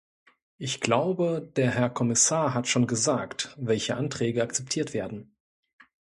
[0.57, 5.35] Ich glaube, der Herr Kommissar hat schon gesagt, welche Anträge akzeptiert werden.